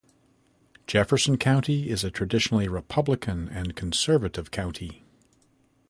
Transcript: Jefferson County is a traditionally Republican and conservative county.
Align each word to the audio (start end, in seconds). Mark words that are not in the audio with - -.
Jefferson 0.87 1.37
County 1.37 1.87
is 1.91 2.03
a 2.03 2.09
traditionally 2.09 2.67
Republican 2.67 3.47
and 3.47 3.75
conservative 3.75 4.49
county. 4.49 5.05